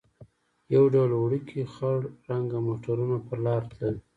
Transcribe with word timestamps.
یو 0.75 0.83
ډول 0.93 1.11
وړوکي 1.15 1.61
خړ 1.73 1.99
رنګه 2.29 2.57
موټرونه 2.67 3.17
پر 3.25 3.37
لار 3.45 3.61
تلل. 3.71 3.95